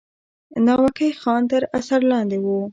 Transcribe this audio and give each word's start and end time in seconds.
ناوګی 0.65 1.09
خان 1.21 1.41
تر 1.51 1.63
اثر 1.79 1.99
لاندې 2.11 2.37
وو. 2.43 2.59